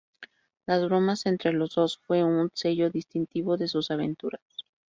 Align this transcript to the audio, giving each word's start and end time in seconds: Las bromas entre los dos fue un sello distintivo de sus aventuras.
Las 0.65 0.83
bromas 0.83 1.27
entre 1.27 1.53
los 1.53 1.75
dos 1.75 1.99
fue 2.07 2.23
un 2.23 2.49
sello 2.55 2.89
distintivo 2.89 3.55
de 3.55 3.67
sus 3.67 3.91
aventuras. 3.91 4.41